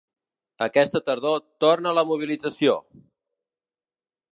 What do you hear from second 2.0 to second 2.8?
mobilització!